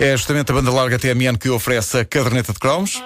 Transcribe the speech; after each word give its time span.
É 0.00 0.16
justamente 0.16 0.50
a 0.50 0.54
banda 0.54 0.70
larga 0.70 0.98
TMN 0.98 1.36
que 1.36 1.50
oferece 1.50 2.00
a 2.00 2.04
caderneta 2.06 2.54
de 2.54 2.58
cromos. 2.58 3.02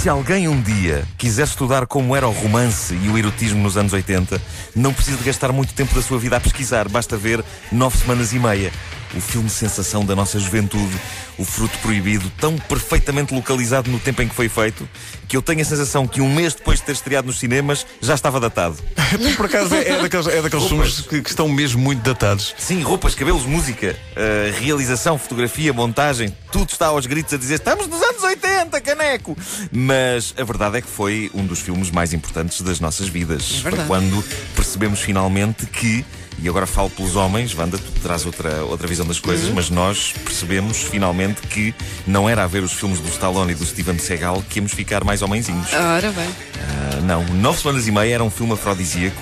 Se 0.00 0.08
alguém 0.08 0.48
um 0.48 0.58
dia 0.58 1.04
quiser 1.18 1.44
estudar 1.44 1.86
como 1.86 2.16
era 2.16 2.26
o 2.26 2.32
romance 2.32 2.94
e 2.94 3.10
o 3.10 3.18
erotismo 3.18 3.62
nos 3.62 3.76
anos 3.76 3.92
80, 3.92 4.40
não 4.74 4.94
precisa 4.94 5.18
de 5.18 5.24
gastar 5.24 5.52
muito 5.52 5.74
tempo 5.74 5.94
da 5.94 6.00
sua 6.00 6.18
vida 6.18 6.38
a 6.38 6.40
pesquisar, 6.40 6.88
basta 6.88 7.18
ver 7.18 7.44
Nove 7.70 7.98
Semanas 7.98 8.32
e 8.32 8.38
Meia. 8.38 8.72
O 9.14 9.20
filme 9.20 9.50
sensação 9.50 10.04
da 10.04 10.14
nossa 10.14 10.38
juventude, 10.38 10.94
o 11.36 11.44
fruto 11.44 11.76
proibido, 11.78 12.30
tão 12.38 12.56
perfeitamente 12.56 13.34
localizado 13.34 13.90
no 13.90 13.98
tempo 13.98 14.22
em 14.22 14.28
que 14.28 14.34
foi 14.34 14.48
feito, 14.48 14.88
que 15.26 15.36
eu 15.36 15.42
tenho 15.42 15.60
a 15.60 15.64
sensação 15.64 16.06
que 16.06 16.20
um 16.20 16.32
mês 16.32 16.54
depois 16.54 16.78
de 16.78 16.86
ter 16.86 16.92
estreado 16.92 17.26
nos 17.26 17.38
cinemas 17.38 17.86
já 18.00 18.14
estava 18.14 18.38
datado. 18.38 18.76
Por 19.36 19.46
acaso 19.46 19.74
é, 19.74 19.88
é 19.88 20.02
daqueles, 20.02 20.26
é 20.26 20.42
daqueles 20.42 20.66
filmes 20.66 21.00
que, 21.00 21.22
que 21.22 21.30
estão 21.30 21.48
mesmo 21.48 21.80
muito 21.80 22.02
datados. 22.02 22.54
Sim, 22.58 22.82
roupas, 22.82 23.14
cabelos, 23.14 23.44
música, 23.44 23.96
uh, 24.12 24.60
realização, 24.60 25.18
fotografia, 25.18 25.72
montagem, 25.72 26.34
tudo 26.52 26.70
está 26.70 26.86
aos 26.86 27.06
gritos 27.06 27.32
a 27.34 27.36
dizer 27.36 27.54
estamos 27.54 27.86
nos 27.86 28.02
anos 28.02 28.22
80, 28.22 28.80
caneco! 28.80 29.36
Mas 29.72 30.34
a 30.38 30.44
verdade 30.44 30.78
é 30.78 30.80
que 30.80 30.88
foi 30.88 31.30
um 31.34 31.46
dos 31.46 31.60
filmes 31.60 31.90
mais 31.90 32.12
importantes 32.12 32.60
das 32.62 32.80
nossas 32.80 33.08
vidas. 33.08 33.42
É 33.42 33.62
foi 33.62 33.62
verdade. 33.70 33.88
quando 33.88 34.24
percebemos 34.54 35.00
finalmente 35.00 35.66
que, 35.66 36.04
e 36.42 36.48
agora 36.48 36.66
falo 36.66 36.88
pelos 36.90 37.16
homens, 37.16 37.54
Wanda, 37.56 37.78
tu 37.78 37.90
traz 38.02 38.24
outra, 38.26 38.62
outra 38.64 38.86
visão 38.88 39.06
das 39.06 39.18
coisas, 39.18 39.48
Uhum. 39.48 39.54
mas 39.54 39.70
nós 39.70 40.12
percebemos 40.24 40.78
finalmente 40.78 41.40
que 41.42 41.74
não 42.06 42.28
era 42.28 42.44
a 42.44 42.46
ver 42.46 42.62
os 42.62 42.72
filmes 42.72 42.98
do 43.00 43.08
Stallone 43.08 43.52
e 43.52 43.54
do 43.54 43.64
Steven 43.66 43.98
Seagal 43.98 44.42
que 44.48 44.58
íamos 44.58 44.72
ficar 44.72 45.04
mais 45.04 45.22
homenzinhos. 45.22 45.68
Ora 45.72 46.10
bem. 46.12 46.28
Ah, 46.58 47.00
não, 47.02 47.24
Nove 47.34 47.58
Semanas 47.60 47.86
e 47.86 47.90
Meia 47.92 48.14
era 48.14 48.24
um 48.24 48.30
filme 48.30 48.52
afrodisíaco. 48.54 49.16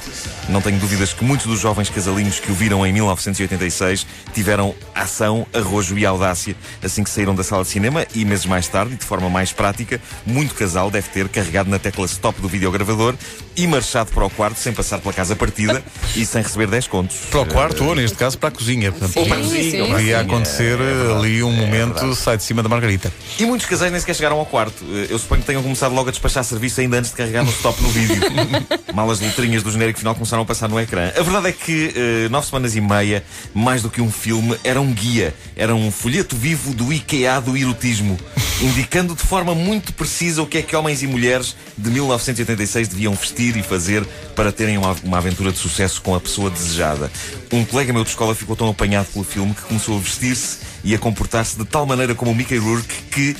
Não 0.48 0.60
tenho 0.62 0.78
dúvidas 0.78 1.12
que 1.12 1.24
muitos 1.24 1.46
dos 1.46 1.60
jovens 1.60 1.90
casalinhos 1.90 2.40
que 2.40 2.50
o 2.50 2.54
viram 2.54 2.86
em 2.86 2.92
1986 2.92 4.06
tiveram 4.32 4.74
ação, 4.94 5.46
arrojo 5.54 5.96
e 5.98 6.06
audácia 6.06 6.56
assim 6.82 7.04
que 7.04 7.10
saíram 7.10 7.34
da 7.34 7.42
sala 7.44 7.62
de 7.64 7.68
cinema 7.68 8.06
e 8.14 8.24
meses 8.24 8.46
mais 8.46 8.66
tarde, 8.68 8.94
e 8.94 8.96
de 8.96 9.04
forma 9.04 9.28
mais 9.28 9.52
prática, 9.52 10.00
muito 10.26 10.54
casal 10.54 10.90
deve 10.90 11.08
ter 11.10 11.28
carregado 11.28 11.68
na 11.70 11.78
tecla 11.78 12.06
stop 12.06 12.40
do 12.40 12.48
videogravador 12.48 13.14
e 13.56 13.66
marchado 13.66 14.10
para 14.12 14.24
o 14.24 14.30
quarto 14.30 14.56
sem 14.58 14.72
passar 14.72 14.98
pela 15.00 15.12
casa 15.12 15.34
partida 15.36 15.82
e 16.16 16.24
sem 16.24 16.42
receber 16.42 16.66
10 16.68 16.86
contos. 16.86 17.16
Para 17.30 17.40
o 17.40 17.46
quarto, 17.46 17.84
ou 17.84 17.94
neste 17.94 18.16
caso 18.16 18.38
para 18.38 18.48
a 18.48 18.52
cozinha. 18.52 18.94
Ou 19.16 19.26
para 19.26 19.34
a 19.36 19.38
cozinha, 19.38 19.84
sim, 19.84 19.92
Podia 19.92 20.20
acontecer 20.20 20.78
É 20.80 21.12
ali 21.16 21.42
um 21.42 21.50
verdade, 21.50 21.64
é 21.64 21.66
momento, 21.80 21.94
verdade. 22.00 22.16
sai 22.16 22.36
de 22.36 22.42
cima 22.44 22.62
da 22.62 22.68
Margarita. 22.68 23.12
E 23.38 23.44
muitos 23.44 23.66
casais 23.66 23.90
nem 23.90 24.00
sequer 24.00 24.14
chegaram 24.14 24.38
ao 24.38 24.46
quarto. 24.46 24.82
Eh, 24.92 25.06
Eu 25.10 25.18
suponho 25.18 25.40
que 25.40 25.46
tenham 25.46 25.62
começado 25.62 25.92
logo 25.94 26.08
a 26.08 26.12
despachar 26.12 26.44
serviço 26.44 26.80
ainda 26.80 26.98
antes 26.98 27.10
de 27.10 27.16
carregar 27.16 27.44
no 27.44 27.50
stop 27.50 27.80
no 27.82 27.88
vídeo. 27.90 28.16
Mal 28.94 29.10
as 29.10 29.20
letrinhas 29.20 29.62
do 29.62 29.70
genérico 29.72 29.98
final 29.98 30.14
começaram 30.14 30.37
a 30.42 30.46
passar 30.46 30.68
no 30.68 30.78
ecrã. 30.78 31.12
A 31.16 31.22
verdade 31.22 31.48
é 31.48 31.52
que 31.52 31.92
eh, 31.94 32.28
Nove 32.28 32.46
Semanas 32.46 32.76
e 32.76 32.80
Meia, 32.80 33.24
mais 33.54 33.82
do 33.82 33.90
que 33.90 34.00
um 34.00 34.10
filme, 34.10 34.56
era 34.64 34.80
um 34.80 34.92
guia. 34.92 35.34
Era 35.56 35.74
um 35.74 35.90
folheto 35.90 36.36
vivo 36.36 36.74
do 36.74 36.92
IKEA 36.92 37.40
do 37.40 37.56
erotismo. 37.56 38.18
Indicando 38.60 39.14
de 39.14 39.22
forma 39.22 39.54
muito 39.54 39.92
precisa 39.92 40.42
o 40.42 40.46
que 40.46 40.58
é 40.58 40.62
que 40.62 40.74
homens 40.74 41.02
e 41.02 41.06
mulheres 41.06 41.56
de 41.76 41.90
1986 41.90 42.88
deviam 42.88 43.14
vestir 43.14 43.56
e 43.56 43.62
fazer 43.62 44.04
para 44.34 44.50
terem 44.50 44.76
uma, 44.76 44.96
uma 45.04 45.18
aventura 45.18 45.52
de 45.52 45.58
sucesso 45.58 46.02
com 46.02 46.14
a 46.14 46.20
pessoa 46.20 46.50
desejada. 46.50 47.10
Um 47.52 47.64
colega 47.64 47.92
meu 47.92 48.02
de 48.02 48.10
escola 48.10 48.34
ficou 48.34 48.56
tão 48.56 48.68
apanhado 48.68 49.06
pelo 49.12 49.24
filme 49.24 49.54
que 49.54 49.62
começou 49.62 49.96
a 49.96 50.00
vestir-se 50.00 50.58
e 50.82 50.94
a 50.94 50.98
comportar-se 50.98 51.56
de 51.56 51.64
tal 51.64 51.86
maneira 51.86 52.14
como 52.14 52.32
o 52.32 52.34
Mickey 52.34 52.58
Rourke 52.58 53.02
que 53.10 53.36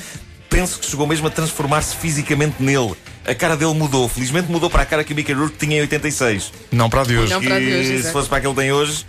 penso 0.49 0.79
que 0.79 0.89
chegou 0.89 1.05
mesmo 1.05 1.27
a 1.27 1.29
transformar-se 1.29 1.95
fisicamente 1.95 2.55
nele. 2.59 2.95
A 3.29 3.35
cara 3.35 3.55
dele 3.55 3.75
mudou. 3.75 4.09
Felizmente 4.09 4.51
mudou 4.51 4.71
para 4.71 4.81
a 4.81 4.85
cara 4.87 5.03
que 5.03 5.13
o 5.13 5.15
Mickey 5.15 5.33
Rourke 5.33 5.55
tinha 5.55 5.77
em 5.77 5.81
86. 5.81 6.51
Não 6.71 6.89
para 6.89 7.01
a 7.01 7.05
de 7.05 7.15
hoje. 7.15 7.31
Não 7.31 7.39
para 7.39 7.57
a 7.57 7.59
de 7.59 7.65
hoje, 7.67 7.97
Que, 7.97 8.03
se 8.03 8.11
fosse 8.11 8.27
para 8.27 8.39
a 8.39 8.41
que 8.41 8.47
ele 8.47 8.55
tem 8.55 8.71
hoje, 8.71 9.05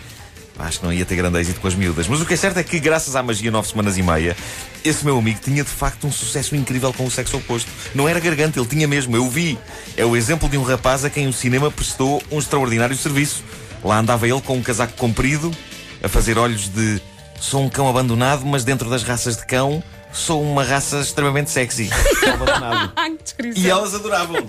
acho 0.59 0.79
que 0.79 0.85
não 0.85 0.93
ia 0.93 1.07
ter 1.07 1.17
grande 1.17 1.41
êxito 1.41 1.59
com 1.59 1.67
as 1.67 1.75
miúdas. 1.75 2.07
Mas 2.07 2.21
o 2.21 2.27
que 2.27 2.35
é 2.35 2.37
certo 2.37 2.59
é 2.59 2.63
que, 2.63 2.79
graças 2.79 3.17
à 3.17 3.23
magia 3.23 3.51
nove 3.51 3.69
semanas 3.69 3.97
e 3.97 4.03
meia, 4.03 4.37
esse 4.85 5.07
meu 5.07 5.19
amigo 5.19 5.41
tinha 5.43 5.65
de 5.65 5.71
facto 5.71 6.07
um 6.07 6.13
sucesso 6.13 6.55
incrível 6.55 6.93
com 6.93 7.07
o 7.07 7.11
sexo 7.11 7.39
oposto. 7.39 7.71
Não 7.95 8.07
era 8.07 8.21
garganta, 8.21 8.59
ele 8.59 8.69
tinha 8.69 8.87
mesmo, 8.87 9.17
eu 9.17 9.27
vi. 9.27 9.59
É 9.97 10.05
o 10.05 10.15
exemplo 10.15 10.51
de 10.51 10.59
um 10.59 10.65
rapaz 10.65 11.03
a 11.03 11.09
quem 11.09 11.27
o 11.27 11.33
cinema 11.33 11.71
prestou 11.71 12.23
um 12.31 12.39
extraordinário 12.39 12.95
serviço. 12.99 13.43
Lá 13.83 14.01
andava 14.01 14.29
ele 14.29 14.43
com 14.43 14.59
um 14.59 14.63
casaco 14.63 14.93
comprido, 14.99 15.51
a 16.03 16.09
fazer 16.11 16.37
olhos 16.37 16.69
de 16.69 17.01
sou 17.41 17.63
um 17.65 17.71
cão 17.71 17.89
abandonado, 17.89 18.45
mas 18.45 18.65
dentro 18.65 18.91
das 18.91 19.03
raças 19.03 19.39
de 19.39 19.47
cão 19.47 19.83
sou 20.13 20.43
uma 20.43 20.63
raça 20.65 21.01
extremamente 21.01 21.51
sexy. 21.51 21.91
E 23.57 23.69
elas 23.69 23.95
adoravam. 23.95 24.49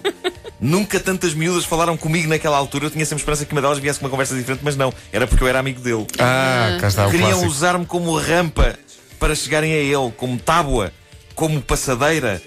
Nunca 0.59 0.99
tantas 0.99 1.33
miúdas 1.33 1.65
falaram 1.65 1.97
comigo 1.97 2.27
naquela 2.27 2.57
altura. 2.57 2.85
Eu 2.85 2.91
tinha 2.91 3.05
sempre 3.05 3.21
esperança 3.21 3.45
que 3.45 3.51
uma 3.51 3.61
delas 3.61 3.79
viesse 3.79 3.99
com 3.99 4.05
uma 4.05 4.11
conversa 4.11 4.35
diferente, 4.35 4.61
mas 4.63 4.75
não. 4.75 4.93
Era 5.11 5.25
porque 5.25 5.43
eu 5.43 5.47
era 5.47 5.59
amigo 5.59 5.79
dele. 5.79 6.05
Ah, 6.19 6.77
cá 6.79 6.87
está 6.87 7.07
o 7.07 7.11
Queriam 7.11 7.29
clássico. 7.29 7.49
usar-me 7.49 7.85
como 7.85 8.15
rampa 8.17 8.77
para 9.19 9.33
chegarem 9.35 9.71
a 9.71 9.77
ele, 9.77 10.11
como 10.17 10.37
tábua, 10.37 10.91
como 11.35 11.61
passadeira, 11.61 12.41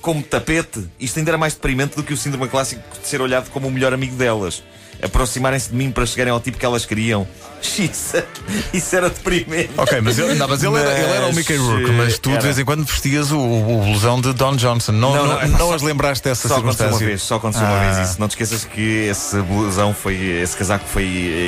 como 0.00 0.22
tapete. 0.22 0.86
Isto 1.00 1.18
ainda 1.18 1.30
era 1.32 1.38
mais 1.38 1.54
deprimente 1.54 1.96
do 1.96 2.02
que 2.02 2.12
o 2.12 2.16
síndrome 2.16 2.48
clássico 2.48 2.82
de 3.00 3.06
ser 3.06 3.20
olhado 3.20 3.50
como 3.50 3.68
o 3.68 3.70
melhor 3.70 3.92
amigo 3.92 4.14
delas. 4.16 4.62
Aproximarem-se 5.02 5.70
de 5.70 5.76
mim 5.76 5.90
para 5.90 6.06
chegarem 6.06 6.32
ao 6.32 6.40
tipo 6.40 6.58
que 6.58 6.64
elas 6.66 6.84
queriam. 6.86 7.26
Isso, 7.78 8.22
isso 8.72 8.94
era 8.96 9.08
deprimente. 9.08 9.70
Ok, 9.76 10.00
mas 10.00 10.18
ele, 10.18 10.34
não, 10.34 10.46
mas 10.46 10.62
ele, 10.62 10.76
Era, 10.76 10.92
ele 10.92 11.10
era 11.10 11.22
o 11.24 11.28
Mas, 11.28 11.36
Mickey 11.36 11.56
Rourke, 11.56 11.90
mas 11.90 12.18
tu 12.18 12.28
de 12.28 12.34
era. 12.36 12.42
vez 12.44 12.58
em 12.60 12.64
quando 12.64 12.84
vestias 12.84 13.32
o, 13.32 13.38
o 13.40 13.82
blusão 13.84 14.20
de 14.20 14.32
Don 14.34 14.54
Johnson. 14.54 14.92
Não, 14.92 15.14
Não, 15.14 15.26
não, 15.26 15.40
não, 15.40 15.48
não 15.48 15.58
só- 15.70 15.74
as 15.74 15.82
lembraste 15.82 16.22
dessa 16.22 16.46
Só 16.48 16.56
aconteceu 16.58 16.86
uma 16.86 16.92
circunstância? 16.92 17.06
vez, 17.06 17.22
só 17.22 17.34
aconteceu 17.36 17.66
uma 17.66 17.76
Ah. 17.80 17.92
vez 17.94 18.10
isso. 18.10 18.20
Não 18.20 18.28
te 18.28 18.32
esqueças 18.32 18.64
que 18.64 18.80
esse 19.08 19.40
blusão 19.42 19.92
foi, 19.94 20.14
esse 20.42 20.56
casaco 20.56 20.84
foi 20.86 21.04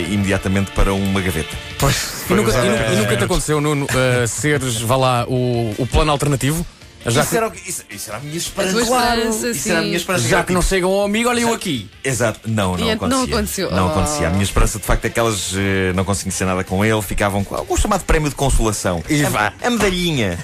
eh, 0.08 0.12
imediatamente 0.12 0.72
para 0.72 0.92
uma 0.92 1.20
gaveta. 1.20 1.54
Pois, 1.78 1.94
E 2.28 2.32
e 2.32 2.34
é. 2.34 2.36
nunca- 2.36 2.52
e 2.92 2.96
nunca 2.96 3.16
te 3.16 3.24
aconteceu, 3.24 3.60
Nuno, 3.60 3.84
uh, 3.86 4.26
seres, 4.26 4.80
vá 4.80 4.96
lá, 4.96 5.24
o, 5.28 5.74
o 5.78 5.86
plano 5.86 6.10
alternativo? 6.10 6.66
Já 7.06 7.20
isso, 7.22 7.30
que, 7.30 7.36
era, 7.36 7.52
isso, 7.66 7.84
isso 7.90 8.10
era 8.10 8.18
a 8.18 8.20
minha 8.20 8.36
esperança. 8.36 8.86
Claro, 8.86 9.20
esperança, 9.20 9.50
isso 9.50 9.68
era 9.68 9.78
a 9.78 9.82
sim. 9.82 9.86
minha 9.86 9.96
esperança. 9.96 10.28
já 10.28 10.42
que 10.44 10.52
não 10.52 10.60
chegam 10.62 10.90
ao 10.90 11.04
amigo, 11.04 11.28
olha 11.28 11.40
eu 11.40 11.54
aqui. 11.54 11.88
Exato, 12.04 12.40
não, 12.46 12.76
não 12.76 12.86
E 12.86 12.90
acontecia. 12.90 13.08
não 13.18 13.24
aconteceu. 13.24 13.70
Não 13.70 13.86
Oh. 13.86 13.90
acontecia. 13.90 14.26
A 14.26 14.30
minha 14.30 14.42
esperança, 14.42 14.78
de 14.78 14.84
facto, 14.84 15.04
é 15.04 15.08
que 15.10 15.18
elas 15.18 15.52
eh, 15.56 15.92
não 15.94 16.04
conseguiam 16.04 16.32
ser 16.36 16.44
nada 16.44 16.64
com 16.64 16.84
ele, 16.84 17.00
ficavam 17.02 17.42
com 17.44 17.64
o 17.72 17.76
chamado 17.76 18.04
prémio 18.04 18.28
de 18.28 18.34
consolação. 18.34 19.02
E 19.08 19.24
a, 19.24 19.28
vá. 19.30 19.52
a 19.62 19.70
medalhinha. 19.70 20.38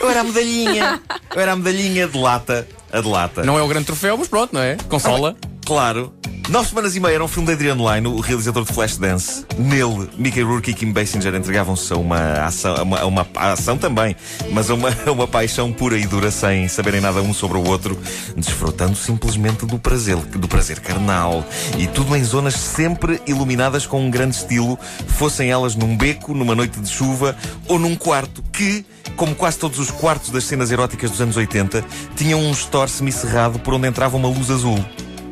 Eu 0.00 0.10
era 0.10 0.20
a 0.20 0.24
medalhinha. 0.24 1.00
Eu 1.34 1.40
era 1.40 1.52
a 1.52 1.56
medalhinha 1.56 2.06
de 2.06 2.18
lata. 2.18 2.66
A 2.92 3.00
de 3.00 3.08
lata. 3.08 3.42
Não 3.44 3.58
é 3.58 3.62
o 3.62 3.68
grande 3.68 3.86
troféu, 3.86 4.16
mas 4.16 4.28
pronto, 4.28 4.52
não 4.54 4.60
é? 4.60 4.76
Consola. 4.88 5.36
Claro. 5.64 6.14
Nove 6.48 6.68
Semanas 6.68 6.94
e 6.94 7.00
Meia 7.00 7.16
era 7.16 7.24
um 7.24 7.28
filme 7.28 7.48
de 7.48 7.54
Adriano 7.54 7.92
Lyne, 7.92 8.06
o 8.06 8.20
realizador 8.20 8.64
de 8.64 8.72
Flashdance. 8.72 9.44
Nele, 9.58 10.08
Mickey 10.16 10.42
Rourke 10.42 10.70
e 10.70 10.74
Kim 10.74 10.92
Basinger 10.92 11.34
entregavam-se 11.34 11.92
a 11.92 11.96
uma 11.96 12.44
ação, 12.44 12.76
a 12.76 12.82
uma, 12.82 13.00
a 13.00 13.06
uma 13.06 13.26
a 13.34 13.52
ação 13.52 13.76
também, 13.76 14.14
mas 14.52 14.70
a 14.70 14.74
uma, 14.74 14.90
a 15.04 15.10
uma 15.10 15.26
paixão 15.26 15.72
pura 15.72 15.98
e 15.98 16.06
dura 16.06 16.30
sem 16.30 16.68
saberem 16.68 17.00
nada 17.00 17.20
um 17.20 17.34
sobre 17.34 17.58
o 17.58 17.66
outro, 17.66 17.98
desfrutando 18.36 18.94
simplesmente 18.94 19.66
do 19.66 19.76
prazer, 19.76 20.14
do 20.14 20.46
prazer 20.46 20.78
carnal. 20.78 21.44
E 21.78 21.88
tudo 21.88 22.14
em 22.14 22.22
zonas 22.22 22.54
sempre 22.54 23.20
iluminadas 23.26 23.84
com 23.84 24.06
um 24.06 24.08
grande 24.08 24.36
estilo, 24.36 24.78
fossem 25.08 25.50
elas 25.50 25.74
num 25.74 25.96
beco, 25.96 26.32
numa 26.32 26.54
noite 26.54 26.78
de 26.78 26.88
chuva 26.88 27.36
ou 27.66 27.76
num 27.76 27.96
quarto 27.96 28.40
que 28.52 28.86
como 29.16 29.34
quase 29.34 29.58
todos 29.58 29.80
os 29.80 29.90
quartos 29.90 30.30
das 30.30 30.44
cenas 30.44 30.70
eróticas 30.70 31.10
dos 31.10 31.20
anos 31.20 31.36
80, 31.36 31.84
tinham 32.14 32.38
um 32.38 32.52
store 32.52 32.90
semicerrado 32.90 33.58
por 33.58 33.74
onde 33.74 33.88
entrava 33.88 34.16
uma 34.16 34.28
luz 34.28 34.50
azul. 34.50 34.78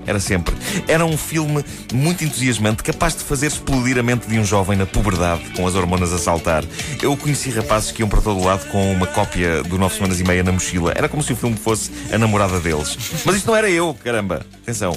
Era 0.07 0.21
sempre. 0.21 0.55
Era 0.87 1.05
um 1.05 1.17
filme 1.17 1.65
muito 1.93 2.25
entusiasmante, 2.25 2.83
capaz 2.83 3.17
de 3.17 3.25
fazer 3.25 3.47
explodir 3.47 3.99
a 3.99 4.03
mente 4.03 4.27
de 4.29 4.39
um 4.39 4.45
jovem 4.45 4.77
na 4.77 4.87
puberdade, 4.87 5.43
com 5.57 5.67
as 5.67 5.75
hormonas 5.75 6.13
a 6.13 6.19
saltar. 6.19 6.65
Eu 7.03 7.17
conheci 7.17 7.51
rapazes 7.51 7.91
que 7.91 8.03
iam 8.03 8.09
para 8.09 8.21
todo 8.21 8.43
lado 8.45 8.67
com 8.69 8.93
uma 8.93 9.07
cópia 9.07 9.63
do 9.63 9.79
Nove 9.79 9.95
Semanas 9.95 10.21
e 10.21 10.25
Meia 10.25 10.43
na 10.43 10.53
mochila. 10.53 10.93
Era 10.95 11.09
como 11.09 11.23
se 11.23 11.33
o 11.33 11.37
filme 11.37 11.57
fosse 11.57 11.91
a 12.13 12.19
namorada 12.19 12.61
deles. 12.61 12.97
Mas 13.25 13.37
isto 13.37 13.47
não 13.47 13.57
era 13.57 13.71
eu, 13.71 13.95
caramba. 14.03 14.45
Atenção. 14.63 14.95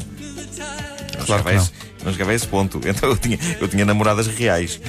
Não 1.18 1.25
Claro 1.25 1.44
chegava, 1.44 1.44
que 1.44 1.50
a 1.50 1.56
esse, 1.56 1.71
não 2.04 2.12
chegava 2.12 2.31
a 2.31 2.36
esse 2.36 2.48
ponto. 2.48 2.81
Então 2.88 3.09
eu 3.09 3.18
tinha, 3.18 3.39
eu 3.59 3.68
tinha 3.68 3.86
namoradas 3.86 4.27
reais. 4.27 4.80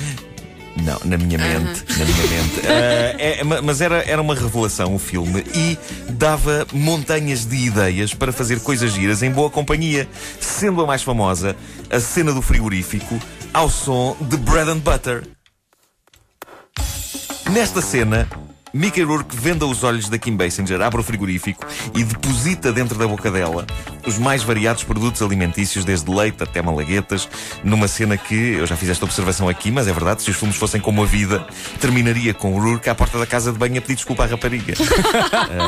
Não, 0.83 0.99
na 1.05 1.17
minha 1.19 1.39
mente, 1.39 1.85
na 1.99 2.05
minha 2.05 2.27
mente. 2.27 2.61
Ah, 2.69 3.15
é, 3.19 3.45
ma- 3.45 3.63
mas 3.63 3.81
era, 3.81 4.03
era 4.09 4.21
uma 4.23 4.35
revelação 4.35 4.95
o 4.95 4.99
filme 4.99 5.45
e 5.55 5.79
dava 6.13 6.67
montanhas 6.73 7.45
de 7.47 7.57
ideias 7.57 8.15
para 8.15 8.33
fazer 8.33 8.61
coisas 8.61 8.93
giras 8.93 9.23
em 9.23 9.31
boa 9.31 9.51
companhia, 9.51 10.09
sendo 10.41 10.83
a 10.83 10.87
mais 10.87 11.03
famosa 11.03 11.57
a 11.91 11.99
cena 12.01 12.33
do 12.33 12.43
frigorífico 12.43 13.19
ao 13.53 13.69
som 13.71 14.17
de 14.21 14.37
Bread 14.37 14.71
and 14.71 14.79
Butter. 14.79 15.25
Nesta 17.51 17.81
cena, 17.81 18.29
Mickey 18.73 19.03
Rourke 19.03 19.35
venda 19.37 19.67
os 19.67 19.83
olhos 19.83 20.09
da 20.09 20.19
Kim 20.19 20.37
Basinger, 20.37 20.81
abre 20.83 21.01
o 21.01 21.03
frigorífico 21.05 21.67
e 21.95 22.05
deposita 22.05 22.73
dentro 22.73 22.99
da 22.99 23.07
boca 23.07 23.31
dela 23.31 23.67
os 24.09 24.19
mais 24.19 24.43
variados 24.43 24.83
produtos 24.85 25.21
alimentícios, 25.21 25.85
desde 25.85 26.11
leite 26.11 26.43
até 26.43 26.63
malaguetas, 26.63 27.29
numa 27.63 27.87
cena 27.87 28.17
que, 28.17 28.35
eu 28.35 28.67
já 28.67 28.75
fiz 28.75 28.89
esta 28.89 29.05
observação 29.05 29.49
aqui, 29.49 29.71
mas 29.71 29.87
é 29.87 29.93
verdade, 29.93 30.23
se 30.23 30.31
os 30.31 30.37
filmes 30.37 30.57
fossem 30.57 30.81
como 30.81 31.03
a 31.03 31.07
vida, 31.07 31.47
terminaria 31.79 32.33
com 32.33 32.55
o 32.55 32.59
Rourke 32.61 32.89
à 32.89 32.95
porta 32.95 33.19
da 33.19 33.27
casa 33.27 33.53
de 33.53 33.59
banho 33.59 33.77
a 33.79 33.81
pedir 33.83 33.97
desculpa 33.97 34.25
à 34.25 34.27
rapariga. 34.27 34.75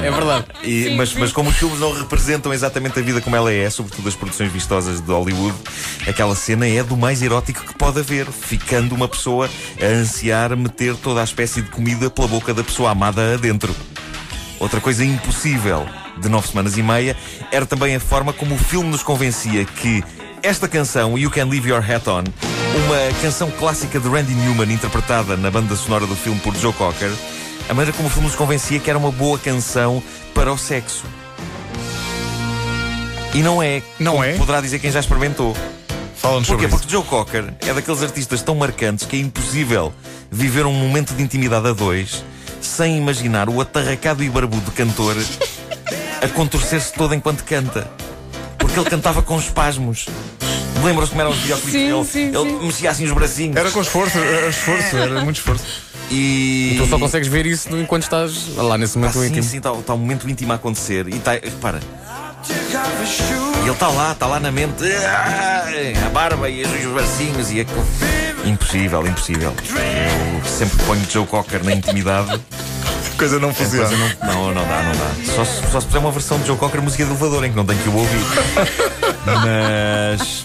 É 0.02 0.10
verdade. 0.10 0.46
E- 0.62 0.94
mas, 0.96 1.12
mas 1.14 1.32
como 1.32 1.50
os 1.50 1.56
filmes 1.56 1.78
não 1.78 1.92
representam 1.92 2.52
exatamente 2.52 2.98
a 2.98 3.02
vida 3.02 3.20
como 3.20 3.36
ela 3.36 3.52
é, 3.52 3.68
sobretudo 3.68 4.08
as 4.08 4.14
produções 4.14 4.50
vistosas 4.50 5.00
de 5.00 5.10
Hollywood, 5.10 5.54
aquela 6.08 6.34
cena 6.34 6.66
é 6.66 6.82
do 6.82 6.96
mais 6.96 7.20
erótico 7.22 7.62
que 7.64 7.74
pode 7.76 8.00
haver, 8.00 8.26
ficando 8.26 8.94
uma 8.94 9.06
pessoa 9.08 9.50
a 9.80 9.84
ansiar 9.84 10.56
meter 10.56 10.96
toda 10.96 11.20
a 11.20 11.24
espécie 11.24 11.60
de 11.60 11.68
comida 11.70 12.08
pela 12.08 12.28
boca 12.28 12.54
da 12.54 12.64
pessoa 12.64 12.89
amada 12.90 13.34
adentro. 13.34 13.74
Outra 14.58 14.80
coisa 14.80 15.04
impossível 15.04 15.86
de 16.18 16.28
nove 16.28 16.48
semanas 16.48 16.76
e 16.76 16.82
meia 16.82 17.16
era 17.50 17.64
também 17.64 17.96
a 17.96 18.00
forma 18.00 18.32
como 18.32 18.54
o 18.54 18.58
filme 18.58 18.90
nos 18.90 19.02
convencia 19.02 19.64
que 19.64 20.04
esta 20.42 20.68
canção, 20.68 21.18
You 21.18 21.30
Can 21.30 21.46
Leave 21.46 21.68
Your 21.68 21.82
Hat 21.82 22.08
On, 22.08 22.24
uma 22.84 23.20
canção 23.20 23.50
clássica 23.50 23.98
de 24.00 24.08
Randy 24.08 24.34
Newman, 24.34 24.72
interpretada 24.72 25.36
na 25.36 25.50
banda 25.50 25.76
sonora 25.76 26.06
do 26.06 26.16
filme 26.16 26.40
por 26.40 26.54
Joe 26.56 26.72
Cocker, 26.72 27.10
a 27.68 27.74
maneira 27.74 27.96
como 27.96 28.08
o 28.08 28.10
filme 28.10 28.26
nos 28.26 28.36
convencia 28.36 28.78
que 28.78 28.88
era 28.88 28.98
uma 28.98 29.10
boa 29.10 29.38
canção 29.38 30.02
para 30.34 30.52
o 30.52 30.58
sexo. 30.58 31.04
E 33.34 33.42
não 33.42 33.62
é. 33.62 33.82
Não 33.98 34.24
é? 34.24 34.34
Poderá 34.34 34.60
dizer 34.60 34.78
quem 34.78 34.90
já 34.90 35.00
experimentou. 35.00 35.56
Fala-nos 36.16 36.46
sobre. 36.46 36.68
Porque 36.68 36.88
Joe 36.88 37.04
Cocker 37.04 37.54
é 37.60 37.72
daqueles 37.72 38.02
artistas 38.02 38.42
tão 38.42 38.54
marcantes 38.54 39.06
que 39.06 39.16
é 39.16 39.20
impossível 39.20 39.92
viver 40.30 40.66
um 40.66 40.72
momento 40.72 41.14
de 41.14 41.22
intimidade 41.22 41.68
a 41.68 41.72
dois 41.72 42.24
sem 42.60 42.96
imaginar 42.98 43.48
o 43.48 43.60
atarracado 43.60 44.22
e 44.22 44.28
barbudo 44.28 44.70
cantor 44.72 45.16
a 46.22 46.28
contorcer-se 46.28 46.92
todo 46.92 47.14
enquanto 47.14 47.44
canta. 47.44 47.90
Porque 48.58 48.78
ele 48.78 48.88
cantava 48.88 49.22
com 49.22 49.38
espasmos. 49.38 50.06
Lembram-se 50.84 51.10
como 51.10 51.20
eram 51.22 51.30
os 51.30 51.38
videoclipes 51.38 51.72
Sim, 51.72 51.88
dele? 51.90 52.04
sim, 52.04 52.26
ele 52.28 52.58
sim. 52.58 52.66
mexia 52.66 52.90
assim 52.90 53.04
os 53.04 53.12
bracinhos. 53.12 53.56
Era 53.56 53.70
com 53.70 53.80
esforço, 53.82 54.18
era 54.18 54.48
esforço, 54.48 54.96
era 54.96 55.20
muito 55.24 55.36
esforço. 55.36 55.64
E. 56.10 56.74
Tu 56.78 56.86
só 56.88 56.98
consegues 56.98 57.28
ver 57.28 57.44
isso 57.46 57.68
enquanto 57.76 58.02
estás 58.04 58.56
lá 58.56 58.76
nesse 58.78 58.96
Ah, 58.96 59.00
momento 59.00 59.18
sim, 59.20 59.26
íntimo. 59.26 59.42
sim, 59.42 59.56
está 59.58 59.72
tá 59.72 59.94
um 59.94 59.98
momento 59.98 60.28
íntimo 60.28 60.52
a 60.52 60.56
acontecer. 60.56 61.06
E 61.08 61.16
está. 61.16 61.32
Repara. 61.32 61.80
E 62.48 63.62
ele 63.62 63.70
está 63.70 63.88
lá, 63.88 64.12
está 64.12 64.26
lá 64.26 64.40
na 64.40 64.50
mente. 64.50 64.84
Ah, 65.06 65.64
A 66.06 66.08
barba 66.08 66.48
e 66.48 66.62
os 66.64 66.92
bracinhos 66.92 67.50
e 67.52 67.60
aquilo. 67.60 67.84
Impossível, 68.44 69.06
impossível. 69.06 69.54
Eu 70.42 70.48
sempre 70.48 70.76
ponho 70.84 71.04
Joe 71.10 71.26
Cocker 71.26 71.62
na 71.64 71.72
intimidade. 71.72 72.40
Coisa 73.18 73.38
não 73.38 73.50
A 73.50 73.54
funciona. 73.54 73.86
coisa 73.86 74.04
não, 74.24 74.32
não, 74.32 74.54
não 74.54 74.66
dá, 74.66 74.82
não 74.82 74.92
dá. 74.92 75.32
Só 75.34 75.44
se, 75.44 75.70
só 75.70 75.80
se 75.80 75.86
puser 75.86 76.00
uma 76.00 76.10
versão 76.10 76.38
de 76.40 76.46
Joe 76.46 76.56
Cocker 76.56 76.80
música 76.80 77.04
de 77.04 77.10
elevador 77.10 77.44
em 77.44 77.50
que 77.50 77.56
não 77.56 77.66
tenho 77.66 77.78
que 77.80 77.88
o 77.90 77.96
ouvir. 77.96 78.20
Mas. 79.26 80.44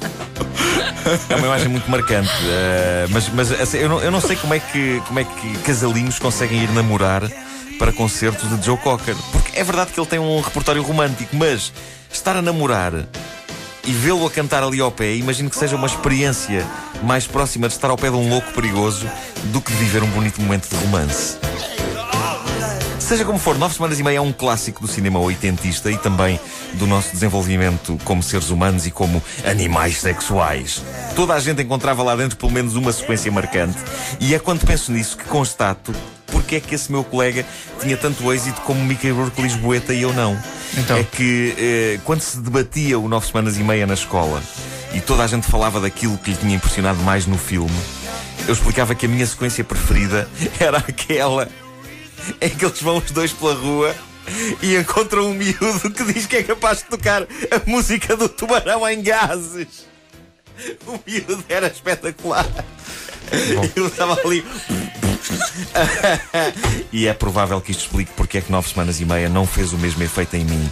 É 1.29 1.35
uma 1.35 1.47
imagem 1.47 1.67
muito 1.69 1.89
marcante. 1.89 2.29
eh, 2.47 3.05
mas 3.11 3.29
mas 3.29 3.51
assim, 3.61 3.77
eu, 3.77 3.87
não, 3.87 4.01
eu 4.01 4.11
não 4.11 4.19
sei 4.19 4.35
como 4.35 4.53
é, 4.53 4.59
que, 4.59 5.01
como 5.07 5.19
é 5.19 5.23
que 5.23 5.57
casalinhos 5.59 6.19
conseguem 6.19 6.63
ir 6.63 6.71
namorar 6.71 7.21
para 7.79 7.91
concertos 7.93 8.49
de 8.59 8.65
Joe 8.65 8.77
Cocker. 8.77 9.15
Porque 9.31 9.57
é 9.57 9.63
verdade 9.63 9.91
que 9.93 9.99
ele 9.99 10.07
tem 10.07 10.19
um 10.19 10.41
repertório 10.41 10.81
romântico, 10.81 11.35
mas 11.35 11.71
estar 12.11 12.35
a 12.35 12.41
namorar 12.41 12.91
e 13.85 13.91
vê-lo 13.91 14.25
a 14.25 14.31
cantar 14.31 14.63
ali 14.63 14.81
ao 14.81 14.91
pé, 14.91 15.13
imagino 15.13 15.49
que 15.49 15.55
seja 15.57 15.75
uma 15.75 15.85
experiência 15.87 16.65
mais 17.03 17.27
próxima 17.27 17.67
de 17.67 17.73
estar 17.73 17.89
ao 17.89 17.97
pé 17.97 18.09
de 18.09 18.15
um 18.15 18.29
louco 18.29 18.51
perigoso 18.53 19.09
do 19.45 19.61
que 19.61 19.71
de 19.71 19.77
viver 19.77 20.03
um 20.03 20.09
bonito 20.09 20.41
momento 20.41 20.69
de 20.69 20.75
romance. 20.75 21.37
Seja 23.05 23.23
como 23.23 23.37
for, 23.37 23.55
Nove 23.55 23.75
Semanas 23.75 23.99
e 23.99 24.03
Meia 24.03 24.17
é 24.17 24.21
um 24.21 24.33
clássico 24.33 24.81
do 24.81 24.87
cinema 24.87 25.19
oitentista 25.19 25.91
e 25.91 25.97
também 25.97 26.39
do 26.73 26.87
nosso 26.87 27.11
desenvolvimento 27.11 27.99
como 28.03 28.23
seres 28.23 28.49
humanos 28.49 28.87
e 28.87 28.91
como 28.91 29.21
animais 29.45 29.99
sexuais. 29.99 30.81
Toda 31.15 31.35
a 31.35 31.39
gente 31.39 31.61
encontrava 31.61 32.01
lá 32.01 32.15
dentro 32.15 32.35
pelo 32.35 32.51
menos 32.51 32.75
uma 32.75 32.91
sequência 32.91 33.31
marcante 33.31 33.77
e 34.19 34.33
é 34.33 34.39
quando 34.39 34.65
penso 34.65 34.91
nisso 34.91 35.17
que 35.17 35.25
constato 35.25 35.93
porque 36.25 36.55
é 36.55 36.59
que 36.59 36.73
esse 36.73 36.91
meu 36.91 37.03
colega 37.03 37.45
tinha 37.79 37.95
tanto 37.95 38.33
êxito 38.33 38.59
como 38.61 38.83
Mickey 38.83 39.11
Rourke 39.11 39.39
Lisboeta 39.39 39.93
e 39.93 40.01
eu 40.01 40.11
não. 40.11 40.35
Então? 40.75 40.97
É 40.97 41.03
que 41.03 41.55
eh, 41.59 41.99
quando 42.03 42.21
se 42.21 42.39
debatia 42.39 42.97
o 42.97 43.07
Nove 43.07 43.27
Semanas 43.27 43.55
e 43.57 43.63
Meia 43.63 43.85
na 43.85 43.93
escola 43.93 44.41
e 44.95 45.01
toda 45.01 45.23
a 45.23 45.27
gente 45.27 45.45
falava 45.45 45.81
daquilo 45.81 46.17
que 46.17 46.31
lhe 46.31 46.37
tinha 46.37 46.55
impressionado 46.55 46.99
mais 47.03 47.27
no 47.27 47.37
filme, 47.37 47.75
eu 48.47 48.53
explicava 48.53 48.95
que 48.95 49.05
a 49.05 49.09
minha 49.09 49.27
sequência 49.27 49.63
preferida 49.63 50.27
era 50.59 50.77
aquela 50.77 51.47
em 52.41 52.49
que 52.49 52.65
eles 52.65 52.81
vão 52.81 52.97
os 52.97 53.11
dois 53.11 53.31
pela 53.33 53.53
rua 53.53 53.93
e 54.61 54.75
encontram 54.75 55.29
um 55.29 55.33
miúdo 55.33 55.91
que 55.91 56.03
diz 56.13 56.25
que 56.25 56.37
é 56.37 56.43
capaz 56.43 56.79
de 56.79 56.85
tocar 56.85 57.23
a 57.23 57.69
música 57.69 58.15
do 58.15 58.27
tubarão 58.29 58.87
em 58.87 59.03
gases. 59.03 59.85
O 60.87 60.99
miúdo 61.05 61.43
era 61.49 61.67
espetacular. 61.67 62.47
Eu 63.75 63.87
estava 63.87 64.19
ali. 64.23 64.45
e 66.91 67.07
é 67.07 67.13
provável 67.13 67.59
que 67.59 67.71
isto 67.71 67.81
explique 67.81 68.11
porque 68.15 68.37
é 68.37 68.41
que 68.41 68.51
nove 68.51 68.69
semanas 68.69 68.99
e 69.01 69.05
meia 69.05 69.27
não 69.27 69.45
fez 69.45 69.73
o 69.73 69.77
mesmo 69.77 70.01
efeito 70.03 70.35
em 70.35 70.45
mim 70.45 70.71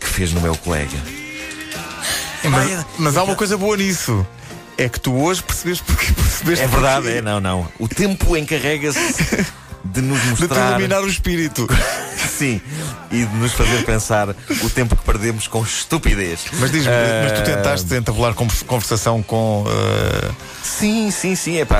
que 0.00 0.06
fez 0.06 0.32
no 0.32 0.40
meu 0.40 0.56
colega. 0.56 1.23
Mas, 2.50 2.86
mas 2.98 3.16
há 3.16 3.22
uma 3.22 3.34
coisa 3.34 3.56
boa 3.56 3.76
nisso. 3.76 4.26
É 4.76 4.88
que 4.88 4.98
tu 4.98 5.14
hoje 5.14 5.42
percebeste 5.42 5.84
porque 5.84 6.12
percebeste 6.14 6.64
É 6.64 6.68
verdade, 6.68 7.02
porquê. 7.04 7.18
é, 7.18 7.22
não, 7.22 7.40
não. 7.40 7.68
O 7.78 7.86
tempo 7.88 8.36
encarrega-se 8.36 8.98
de 9.84 10.00
nos 10.00 10.18
De 10.34 10.34
te 10.36 10.40
mostrar. 10.42 10.70
iluminar 10.72 11.02
o 11.02 11.06
espírito. 11.08 11.66
Sim, 12.36 12.60
e 13.12 13.24
de 13.24 13.34
nos 13.36 13.52
fazer 13.52 13.84
pensar 13.84 14.30
o 14.30 14.68
tempo 14.70 14.96
que 14.96 15.04
perdemos 15.04 15.46
com 15.46 15.62
estupidez. 15.62 16.40
Mas 16.54 16.72
diz-me, 16.72 16.90
mas 17.22 17.32
tu 17.32 17.38
Ah, 17.38 17.42
tentaste 17.44 17.94
entabular 17.94 18.34
conver- 18.34 18.64
conversação 18.64 19.22
com. 19.22 19.64
eh, 19.68 20.30
Sim, 20.64 21.12
sim, 21.12 21.36
sim. 21.36 21.58
É 21.58 21.64
pá, 21.64 21.76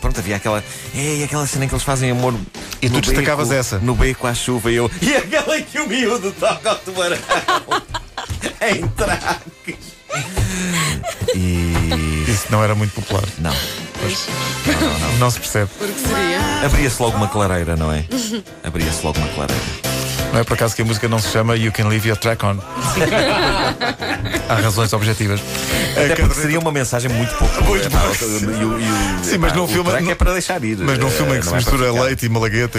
pronto, 0.00 0.18
havia 0.18 0.34
aquela. 0.34 0.64
É 0.92 1.22
aquela 1.22 1.46
cena 1.46 1.66
em 1.66 1.68
que 1.68 1.74
eles 1.74 1.84
fazem 1.84 2.10
amor. 2.10 2.34
E 2.80 2.88
tu 2.88 2.94
no 2.94 3.00
destacavas 3.00 3.48
beco, 3.50 3.60
essa? 3.60 3.78
No 3.78 3.94
beco 3.94 4.26
à 4.26 4.34
chuva 4.34 4.72
e 4.72 4.74
eu. 4.74 4.90
E 5.00 5.14
aquela 5.14 5.56
em 5.56 5.62
que 5.62 5.78
o 5.78 5.86
miúdo 5.86 6.32
toca 6.32 6.70
ao 6.70 6.76
tubarão. 6.76 7.18
em 8.60 8.88
traques. 8.88 9.51
E. 11.34 12.24
Isso 12.28 12.46
não 12.50 12.62
era 12.62 12.74
muito 12.74 12.92
popular. 12.94 13.24
Não. 13.38 13.54
Não 15.18 15.30
se 15.30 15.38
percebe. 15.38 15.70
Porque 15.78 15.98
seria. 15.98 16.38
Abria-se 16.66 17.02
logo 17.02 17.16
uma 17.16 17.28
clareira, 17.28 17.76
não 17.76 17.92
é? 17.92 18.04
Abria-se 18.64 19.04
logo 19.04 19.18
uma 19.18 19.28
clareira. 19.28 19.62
Não 20.32 20.40
é 20.40 20.44
por 20.44 20.54
acaso 20.54 20.74
que 20.74 20.80
a 20.82 20.84
música 20.84 21.06
não 21.08 21.18
se 21.18 21.28
chama 21.28 21.54
You 21.56 21.70
Can 21.72 21.88
Leave 21.88 22.08
Your 22.08 22.16
Track 22.18 22.44
On. 22.44 22.56
Há 24.48 24.54
razões 24.54 24.92
objetivas. 24.92 25.40
Até 25.92 26.16
porque 26.16 26.34
seria 26.40 26.58
uma 26.58 26.72
mensagem 26.72 27.10
muito 27.10 27.34
pouco. 27.34 27.64
Muito 27.64 27.90
pouco. 27.90 28.14
Sim, 29.22 29.38
mas 29.38 29.52
num 29.52 29.68
filme- 29.68 29.90
track 29.90 30.04
num- 30.04 30.10
é 30.10 30.14
para 30.14 30.32
deixar 30.32 30.62
ir. 30.64 30.78
Mas 30.78 30.98
num 30.98 31.08
eh, 31.08 31.10
filme 31.10 31.36
em 31.36 31.40
que 31.40 31.44
se 31.44 31.50
não 31.52 31.58
é 31.58 31.62
para 31.62 31.72
mistura 31.72 32.04
leite 32.04 32.26
e 32.26 32.28
malagueta, 32.30 32.78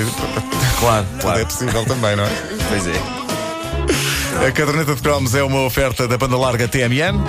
Claro, 0.79 1.05
tudo 1.11 1.19
é 1.19 1.21
claro. 1.21 1.45
possível 1.45 1.85
também, 1.85 2.15
não 2.15 2.23
é? 2.25 2.29
Pois 2.69 2.87
é. 2.87 4.47
A 4.47 4.51
caderneta 4.51 4.95
de 4.95 5.01
cromos 5.01 5.35
é 5.35 5.43
uma 5.43 5.59
oferta 5.61 6.07
da 6.07 6.17
banda 6.17 6.35
larga 6.37 6.67
TMN. 6.67 7.19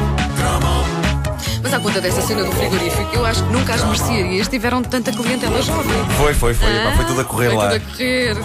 Mas 1.64 1.72
à 1.72 1.80
conta 1.80 1.98
dessa 2.00 2.20
cena 2.20 2.44
do 2.44 2.52
frigorífico, 2.52 3.08
eu 3.14 3.24
acho 3.24 3.42
que 3.42 3.50
nunca 3.52 3.74
as 3.74 3.82
mercearias 3.84 4.46
tiveram 4.48 4.82
tanta 4.82 5.10
clientela 5.10 5.60
jovem. 5.62 5.92
Foi, 6.18 6.34
foi, 6.34 6.52
foi. 6.54 6.68
pá, 6.84 6.92
foi 6.94 7.04
tudo 7.06 7.20
a 7.22 7.24
correr 7.24 7.48
Foi 7.48 7.56
lá. 7.56 7.70
tudo 7.70 7.76
a 7.76 7.80
correr. 7.90 8.36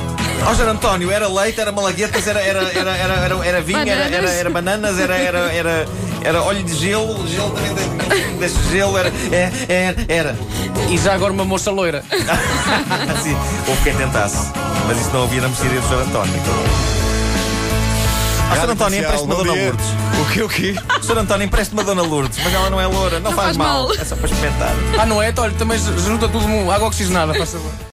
Ó, 0.48 0.54
José 0.54 0.70
António, 0.70 1.12
era 1.12 1.28
leite, 1.28 1.60
era 1.60 1.72
malaguetas, 1.72 2.26
era, 2.26 2.40
era, 2.42 2.62
era, 2.72 2.96
era, 2.96 3.14
era, 3.14 3.46
era 3.46 3.62
vinho, 3.62 3.80
era, 3.80 3.92
era, 3.92 4.10
Bananas. 4.10 4.32
era 4.32 4.50
bananas, 4.50 5.00
era, 5.00 5.18
era, 5.18 5.40
era, 5.54 5.86
era 6.24 6.42
óleo 6.44 6.64
de 6.64 6.74
gelo, 6.74 7.28
gelo 7.28 7.50
também 7.52 7.74
de- 7.76 8.38
desse 8.40 8.58
gelo, 8.72 8.98
era, 8.98 9.10
é, 9.34 9.52
era, 9.68 10.06
era. 10.08 10.36
E 10.90 10.98
já 10.98 11.14
agora 11.14 11.34
uma 11.34 11.44
moça 11.44 11.70
loira. 11.72 12.04
Assim, 13.14 13.36
houve 13.68 13.82
quem 13.84 13.96
tentasse. 13.98 14.50
Mas 14.88 14.98
isso 15.02 15.10
não 15.12 15.24
havia 15.24 15.42
na 15.42 15.50
mercearia 15.50 15.82
do 15.82 15.88
José 15.90 16.02
António. 16.04 16.34
Ah, 18.51 18.56
Sr. 18.56 18.72
António, 18.72 19.00
empreste-me 19.00 19.34
a 19.34 19.36
Dona 19.36 19.53
dia. 19.53 19.63
Lourdes. 19.63 19.86
O 20.20 20.34
quê, 20.34 20.44
o 20.44 20.50
quê? 20.50 20.75
Sr. 21.01 21.18
António, 21.20 21.46
empreste-me 21.46 21.82
a 21.82 21.84
Dona 21.84 22.01
Lourdes, 22.01 22.39
mas 22.44 22.53
ela 22.53 22.70
não 22.70 22.82
é 22.82 22.88
loura, 22.88 23.20
não, 23.20 23.32
faz, 23.32 23.48
faz 23.48 23.58
mal. 23.58 23.84
mal. 23.88 23.94
É 23.96 24.06
só 24.06 24.15
para 24.15 24.25
experimentar. 24.25 24.72
Ah, 25.00 25.06
não 25.06 25.22
é? 25.22 25.29
Então, 25.29 25.44
Olha, 25.44 25.53
também 25.53 25.77
junta 25.77 26.27
tudo 26.27 26.48
água 26.72 26.88
oxigenada, 26.88 27.34
faz 27.34 27.51
favor. 27.51 27.72